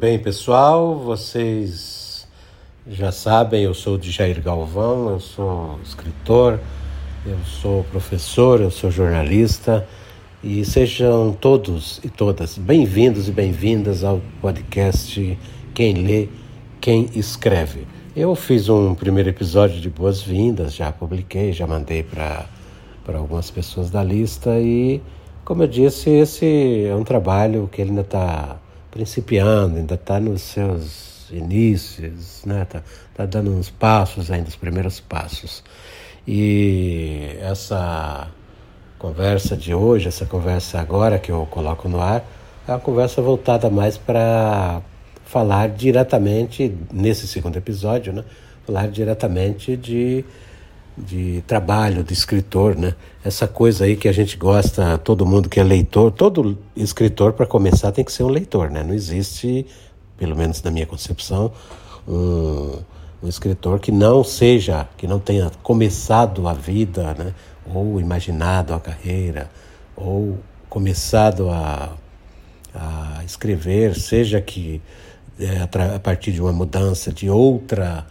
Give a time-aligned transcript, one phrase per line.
[0.00, 0.96] bem, pessoal?
[0.96, 2.26] Vocês
[2.88, 6.58] já sabem, eu sou de Jair Galvão, eu sou escritor,
[7.26, 9.86] eu sou professor, eu sou jornalista
[10.42, 15.38] e sejam todos e todas bem-vindos e bem-vindas ao podcast
[15.74, 16.28] Quem Lê,
[16.80, 17.86] Quem Escreve.
[18.16, 22.46] Eu fiz um primeiro episódio de boas-vindas, já publiquei, já mandei para
[23.06, 25.02] algumas pessoas da lista e,
[25.44, 28.59] como eu disse, esse é um trabalho que ele ainda está
[28.90, 32.64] principiando, ainda está nos seus inícios, né?
[32.64, 32.82] Tá,
[33.14, 35.62] tá dando uns passos ainda, os primeiros passos.
[36.26, 38.28] E essa
[38.98, 42.24] conversa de hoje, essa conversa agora que eu coloco no ar,
[42.68, 44.82] é uma conversa voltada mais para
[45.24, 48.24] falar diretamente, nesse segundo episódio, né?
[48.66, 50.24] Falar diretamente de
[51.00, 52.94] de trabalho de escritor, né?
[53.24, 57.46] Essa coisa aí que a gente gosta, todo mundo que é leitor, todo escritor para
[57.46, 58.82] começar tem que ser um leitor, né?
[58.82, 59.66] Não existe,
[60.16, 61.52] pelo menos na minha concepção,
[62.06, 62.78] um,
[63.22, 67.34] um escritor que não seja, que não tenha começado a vida, né?
[67.72, 69.50] Ou imaginado a carreira,
[69.96, 71.92] ou começado a,
[72.74, 74.80] a escrever, seja que
[75.38, 75.62] é,
[75.94, 78.06] a partir de uma mudança de outra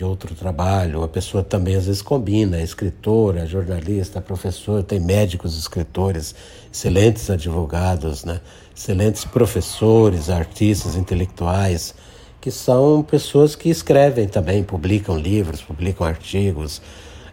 [0.00, 1.02] de outro trabalho.
[1.02, 6.34] A pessoa também às vezes combina, é escritora, jornalista, professor, tem médicos escritores,
[6.72, 8.40] excelentes advogados, né?
[8.74, 11.94] excelentes professores, artistas, intelectuais,
[12.40, 16.80] que são pessoas que escrevem também, publicam livros, publicam artigos.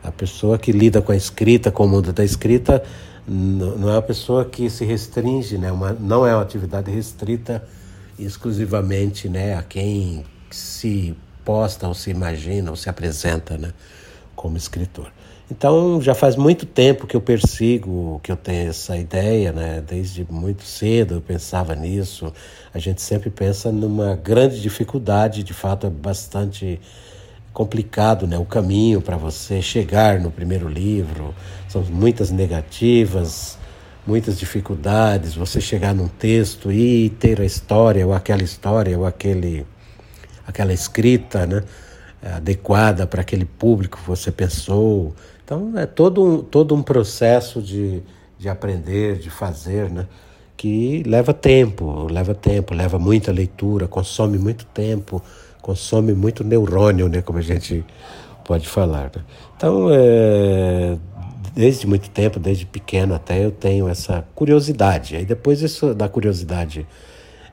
[0.03, 2.83] A pessoa que lida com a escrita, com o mundo da escrita,
[3.25, 5.71] não é uma pessoa que se restringe, né?
[5.71, 7.63] Uma, não é uma atividade restrita
[8.19, 11.15] exclusivamente né, a quem se
[11.48, 13.72] posta ou se imagina ou se apresenta né,
[14.36, 15.09] como escritor.
[15.50, 19.81] Então já faz muito tempo que eu persigo, que eu tenho essa ideia, né?
[19.88, 22.34] Desde muito cedo eu pensava nisso.
[22.74, 26.81] A gente sempre pensa numa grande dificuldade, de fato é bastante
[27.53, 28.38] complicado, né?
[28.38, 31.34] O caminho para você chegar no primeiro livro
[31.69, 33.57] são muitas negativas,
[34.06, 35.34] muitas dificuldades.
[35.34, 39.66] Você chegar num texto e ter a história ou aquela história ou aquele
[40.47, 41.62] aquela escrita né,
[42.24, 45.13] adequada para aquele público que você pensou.
[45.44, 48.02] Então é todo um, todo um processo de,
[48.40, 50.07] de aprender, de fazer, né,
[50.56, 55.22] que leva tempo, leva tempo, leva muita leitura, consome muito tempo,
[55.62, 57.86] consome muito neurônio, né, como a gente
[58.44, 59.12] pode falar.
[59.16, 59.22] Né?
[59.56, 60.97] Então, é,
[61.53, 65.16] desde muito tempo, desde pequeno até, eu tenho essa curiosidade.
[65.16, 66.88] Aí depois isso da curiosidade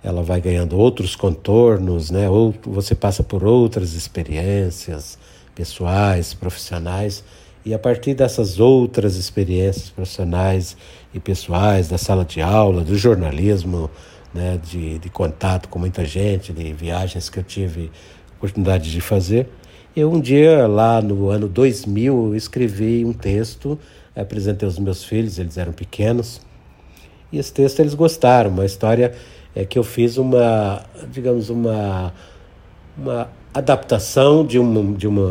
[0.04, 2.28] ela vai ganhando outros contornos, né?
[2.28, 5.18] Ou você passa por outras experiências
[5.54, 7.24] pessoais, profissionais,
[7.64, 10.76] e a partir dessas outras experiências profissionais
[11.14, 13.90] e pessoais, da sala de aula, do jornalismo,
[14.34, 14.60] né?
[14.62, 17.90] de, de contato com muita gente, de viagens que eu tive
[18.36, 19.48] oportunidade de fazer,
[19.96, 23.78] eu um dia, lá no ano 2000, escrevi um texto,
[24.14, 26.42] apresentei aos meus filhos, eles eram pequenos,
[27.32, 29.14] e esse texto eles gostaram, uma história
[29.54, 32.12] é que eu fiz uma, digamos, uma,
[32.98, 35.30] uma adaptação de, uma, de uma,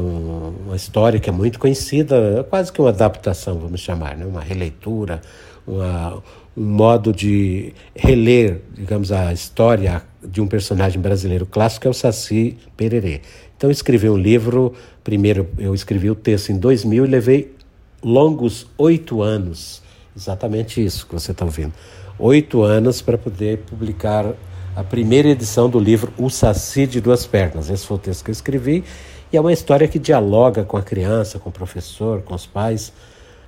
[0.66, 4.26] uma história que é muito conhecida, quase que uma adaptação, vamos chamar, né?
[4.26, 5.20] uma releitura,
[5.68, 6.24] uma,
[6.56, 11.94] um modo de reler, digamos, a história de um personagem brasileiro clássico, que é o
[11.94, 13.22] Saci Pererê.
[13.58, 14.74] Então, eu escrevi um livro,
[15.04, 17.54] primeiro eu escrevi o texto em 2000 e levei
[18.02, 19.82] longos oito anos,
[20.16, 21.74] exatamente isso que você está ouvindo
[22.20, 24.34] oito anos para poder publicar
[24.76, 27.70] a primeira edição do livro O Saci de Duas Pernas.
[27.70, 28.84] Esse foi o texto que eu escrevi
[29.32, 32.94] e é uma história que dialoga com a criança, com o professor, com os pais,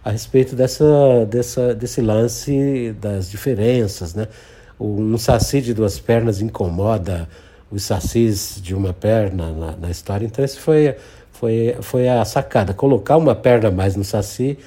[0.03, 4.13] a respeito dessa, dessa, desse lance das diferenças.
[4.13, 4.27] Né?
[4.79, 7.29] Um saci de duas pernas incomoda
[7.71, 10.95] os sacis de uma perna na, na história, então esse foi,
[11.31, 14.57] foi, foi a sacada, colocar uma perna mais no saci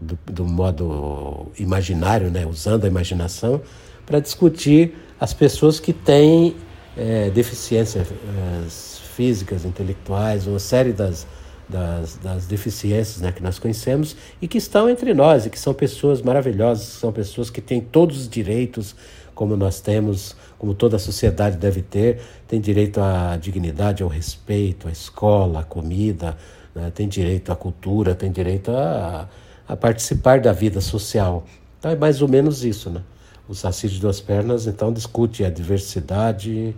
[0.00, 3.60] do, do modo imaginário, né, usando a imaginação,
[4.06, 6.56] para discutir as pessoas que têm
[6.96, 8.68] é, deficiências é,
[9.14, 11.26] físicas, intelectuais, uma série das,
[11.68, 15.74] das, das, deficiências né, que nós conhecemos e que estão entre nós e que são
[15.74, 18.94] pessoas maravilhosas, são pessoas que têm todos os direitos
[19.34, 24.88] como nós temos, como toda a sociedade deve ter, tem direito à dignidade, ao respeito,
[24.88, 26.36] à escola, à comida,
[26.74, 29.28] né, tem direito à cultura, tem direito a,
[29.68, 31.44] a participar da vida social.
[31.78, 33.02] Então é mais ou menos isso, né?
[33.48, 36.74] O Saci de Duas Pernas, então, discute a diversidade,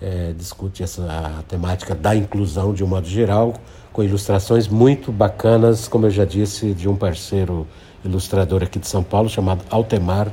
[0.00, 1.02] é, discute essa
[1.38, 3.54] a temática da inclusão de um modo geral,
[3.92, 7.66] com ilustrações muito bacanas, como eu já disse, de um parceiro
[8.04, 10.30] ilustrador aqui de São Paulo, chamado Altemar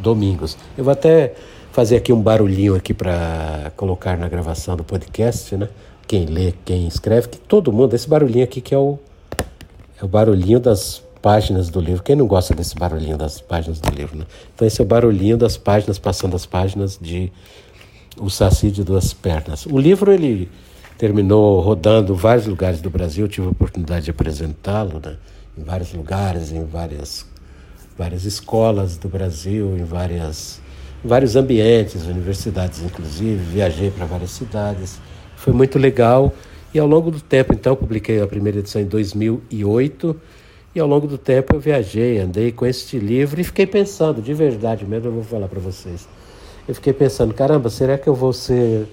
[0.00, 0.56] Domingos.
[0.76, 1.34] Eu vou até
[1.70, 5.68] fazer aqui um barulhinho aqui para colocar na gravação do podcast, né?
[6.06, 8.98] Quem lê, quem escreve, que todo mundo, esse barulhinho aqui que é o,
[10.00, 12.02] é o barulhinho das páginas do livro.
[12.02, 14.26] Quem não gosta desse barulhinho das páginas do livro, né?
[14.54, 17.32] Então esse é o barulhinho das páginas, passando as páginas de
[18.20, 19.64] O Saci de Duas Pernas.
[19.64, 20.50] O livro, ele
[20.98, 25.16] terminou rodando vários lugares do Brasil, tive a oportunidade de apresentá-lo, né?
[25.56, 27.24] Em vários lugares, em várias,
[27.96, 30.60] várias escolas do Brasil, em várias
[31.04, 35.00] vários ambientes, universidades inclusive, viajei para várias cidades.
[35.36, 36.32] Foi muito legal
[36.74, 40.16] e ao longo do tempo, então, publiquei a primeira edição em 2008
[40.74, 44.32] e ao longo do tempo eu viajei, andei com este livro e fiquei pensando, de
[44.32, 46.08] verdade mesmo, eu vou falar para vocês.
[46.66, 48.86] Eu fiquei pensando, caramba, será que eu vou ser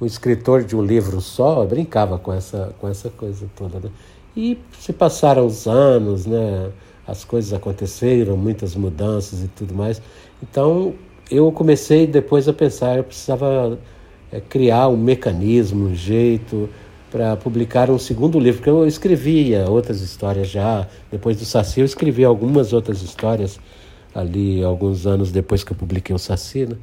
[0.00, 1.62] um escritor de um livro só?
[1.62, 3.90] Eu brincava com essa, com essa coisa toda, né?
[4.36, 6.70] E se passaram os anos, né?
[7.06, 10.00] As coisas aconteceram, muitas mudanças e tudo mais.
[10.42, 10.94] Então,
[11.30, 13.78] eu comecei depois a pensar, eu precisava
[14.30, 16.68] é, criar um mecanismo, um jeito
[17.10, 21.86] para publicar um segundo livro, porque eu escrevia outras histórias já, depois do Saci eu
[21.86, 23.58] escrevi algumas outras histórias
[24.14, 26.76] ali alguns anos depois que eu publiquei o Saci, né?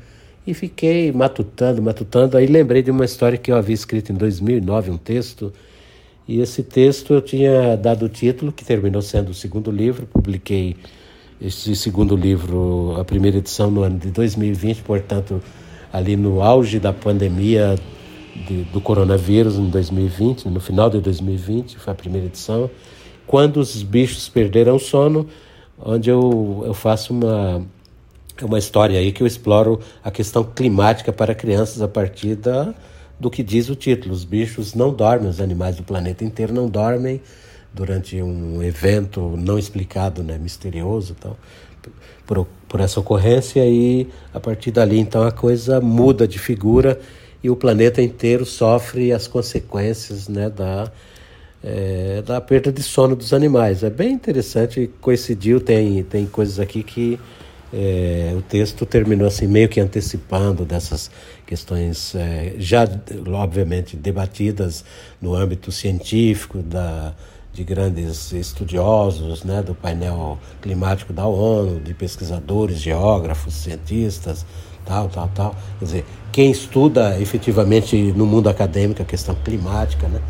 [0.47, 4.91] e fiquei matutando, matutando, aí lembrei de uma história que eu havia escrito em 2009,
[4.91, 5.51] um texto,
[6.27, 10.75] e esse texto eu tinha dado o título, que terminou sendo o segundo livro, publiquei
[11.41, 15.41] este segundo livro, a primeira edição no ano de 2020, portanto,
[15.91, 17.75] ali no auge da pandemia
[18.35, 22.69] de, do coronavírus em 2020, no final de 2020, foi a primeira edição,
[23.25, 25.27] quando os bichos perderam o sono,
[25.79, 27.65] onde eu, eu faço uma,
[28.41, 32.73] uma história aí que eu exploro a questão climática para crianças a partir da,
[33.19, 34.13] do que diz o título.
[34.13, 37.21] Os bichos não dormem, os animais do planeta inteiro não dormem,
[37.73, 41.35] durante um evento não explicado, né, misterioso, então,
[42.25, 46.99] por, por essa ocorrência e a partir dali então a coisa muda de figura
[47.45, 50.91] e o planeta inteiro sofre as consequências, né, da
[51.63, 53.83] é, da perda de sono dos animais.
[53.83, 57.19] É bem interessante, coincidiu, tem, tem coisas aqui que
[57.73, 61.09] é, o texto terminou assim meio que antecipando dessas
[61.45, 62.87] questões é, já
[63.27, 64.83] obviamente debatidas
[65.21, 67.13] no âmbito científico da
[67.53, 74.45] de grandes estudiosos né, do painel climático da ONU, de pesquisadores, geógrafos, cientistas,
[74.85, 75.55] tal, tal, tal.
[75.79, 80.21] Quer dizer, quem estuda efetivamente no mundo acadêmico a questão climática, né?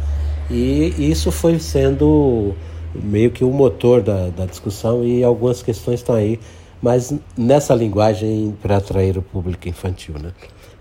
[0.50, 2.54] E isso foi sendo
[2.94, 6.40] meio que o motor da, da discussão e algumas questões estão aí,
[6.81, 10.31] mas nessa linguagem para atrair o público infantil, né?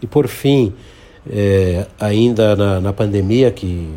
[0.01, 0.75] E por fim,
[1.31, 3.89] é, ainda na, na pandemia que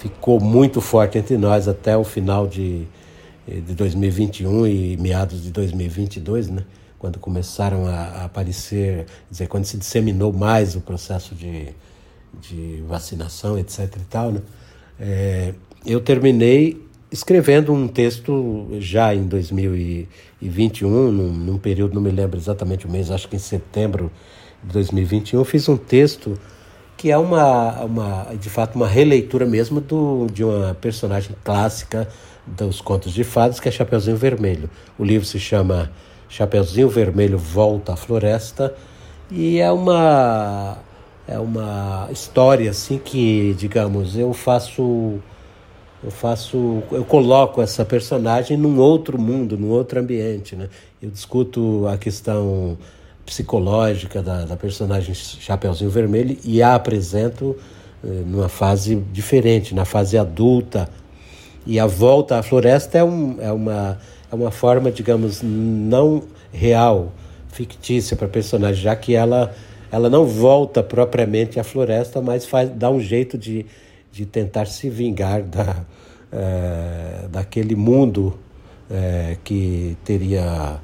[0.00, 2.86] ficou muito forte entre nós até o final de,
[3.46, 6.64] eh, de 2021 e meados de 2022, né?
[7.00, 11.70] Quando começaram a, aparecer, dizer, quando se disseminou mais o processo de,
[12.38, 13.96] de vacinação, etc.
[13.96, 14.42] e tal, né?
[15.00, 15.54] É,
[15.84, 22.86] eu terminei escrevendo um texto já em 2021, num, num período, não me lembro exatamente
[22.86, 24.12] o mês, acho que em setembro
[24.62, 26.38] de 2021, eu fiz um texto
[26.98, 32.06] que é uma, uma de fato uma releitura mesmo do, de uma personagem clássica
[32.46, 34.68] dos contos de fadas, que é Chapeuzinho Vermelho.
[34.98, 35.90] O livro se chama
[36.30, 38.74] Chapeuzinho Vermelho Volta à Floresta
[39.30, 40.78] e é uma
[41.28, 45.18] é uma história assim que, digamos, eu faço
[46.02, 50.68] eu faço eu coloco essa personagem num outro mundo, num outro ambiente, né?
[51.02, 52.78] Eu discuto a questão
[53.26, 57.56] psicológica da, da personagem Chapeuzinho Vermelho e a apresento
[58.02, 60.88] eh, numa fase diferente, na fase adulta.
[61.66, 63.98] E a volta à floresta é, um, é, uma,
[64.30, 66.22] é uma forma, digamos, não
[66.52, 67.12] real,
[67.48, 69.54] fictícia para a personagem, já que ela,
[69.90, 73.66] ela não volta propriamente à floresta, mas faz, dá um jeito de,
[74.12, 75.84] de tentar se vingar da,
[76.32, 78.38] é, daquele mundo
[78.90, 80.80] é, que teria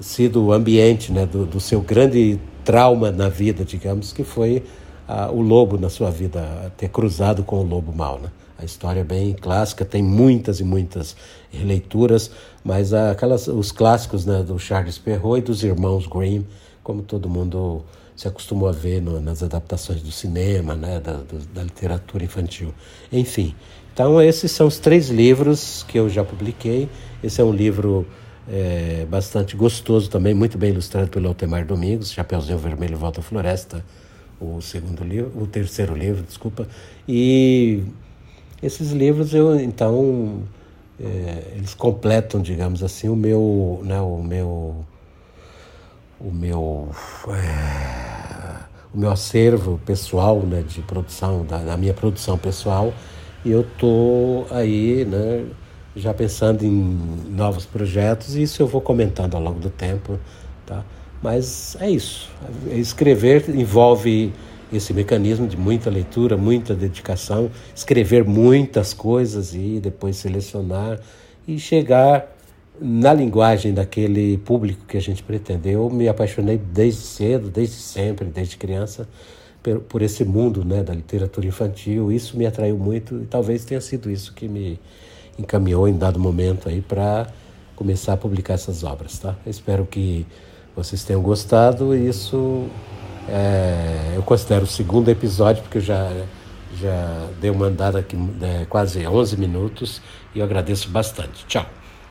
[0.00, 4.62] sido o ambiente né, do, do seu grande trauma na vida, digamos, que foi
[5.06, 8.20] ah, o lobo na sua vida, ter cruzado com o lobo mal.
[8.20, 8.30] Né?
[8.58, 11.16] A história é bem clássica, tem muitas e muitas
[11.48, 12.30] releituras,
[12.64, 16.42] mas aquelas, os clássicos né, do Charles Perrault e dos irmãos Grimm,
[16.82, 17.84] como todo mundo
[18.16, 22.74] se acostumou a ver no, nas adaptações do cinema, né, da, do, da literatura infantil.
[23.12, 23.54] Enfim,
[23.94, 26.88] então esses são os três livros que eu já publiquei.
[27.22, 28.04] Esse é um livro
[28.50, 33.84] é, bastante gostoso também, muito bem ilustrado pelo Altemar Domingos, Chapeuzinho Vermelho Volta à Floresta,
[34.40, 36.66] o segundo livro, o terceiro livro, desculpa.
[37.06, 37.84] E
[38.62, 40.42] esses livros eu então
[41.00, 44.84] é, eles completam, digamos assim, o meu, né, o meu,
[46.20, 46.88] o meu
[47.28, 52.92] é, o meu acervo pessoal né, de produção, da, da minha produção pessoal,
[53.44, 55.44] e eu estou aí né,
[55.94, 56.98] já pensando em
[57.30, 60.18] novos projetos, e isso eu vou comentando ao longo do tempo.
[60.66, 60.84] Tá?
[61.22, 62.28] Mas é isso.
[62.70, 64.32] Escrever envolve
[64.72, 71.00] esse mecanismo de muita leitura, muita dedicação, escrever muitas coisas e depois selecionar
[71.46, 72.36] e chegar
[72.80, 75.70] na linguagem daquele público que a gente pretende.
[75.70, 79.08] Eu me apaixonei desde cedo, desde sempre, desde criança,
[79.62, 82.12] por, por esse mundo né, da literatura infantil.
[82.12, 84.78] Isso me atraiu muito e talvez tenha sido isso que me
[85.38, 87.28] encaminhou em dado momento aí para
[87.74, 89.18] começar a publicar essas obras.
[89.18, 89.36] Tá?
[89.46, 90.26] Espero que
[90.76, 91.96] vocês tenham gostado.
[91.96, 92.66] Isso
[93.28, 96.10] é, eu considero o segundo episódio, porque eu já,
[96.80, 100.00] já dei uma andada aqui é, quase 11 minutos
[100.34, 101.44] e eu agradeço bastante.
[101.46, 101.77] Tchau.